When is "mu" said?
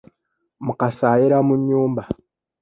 1.47-1.53